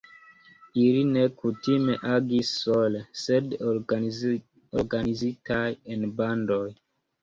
[0.83, 3.55] Ili ne kutime agis sole, sed
[4.83, 6.65] organizitaj en bandoj.